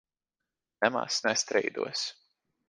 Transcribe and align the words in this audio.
Nemaz 0.85 1.19
nestrīdos. 1.27 2.05